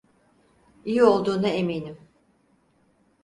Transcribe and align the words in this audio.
İyi 0.85 1.03
olduğuna 1.03 1.47
eminim. 1.49 1.97